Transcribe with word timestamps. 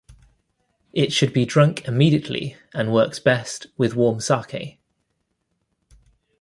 It 0.93 1.13
should 1.13 1.31
be 1.31 1.45
drunk 1.45 1.87
immediately, 1.87 2.57
and 2.73 2.91
works 2.91 3.19
best 3.19 3.67
with 3.77 3.93
warm 3.93 4.19
sake. 4.19 4.79